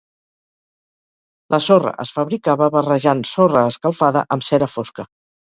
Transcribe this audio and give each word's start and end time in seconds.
La 1.55 1.59
sorra 1.65 1.93
es 2.05 2.13
fabricava 2.15 2.71
barrejant 2.77 3.23
sorra 3.33 3.63
escalfada 3.75 4.27
amb 4.39 4.49
cera 4.51 4.73
fosca. 4.79 5.09